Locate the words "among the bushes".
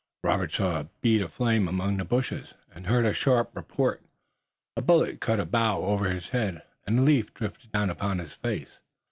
1.67-2.55